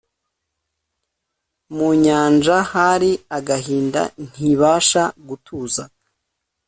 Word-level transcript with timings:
mu 1.75 1.89
nyanja 2.03 2.57
hari 2.71 3.11
agahinda 3.37 4.01
ntibasha 4.31 5.03
gutuza 5.27 5.83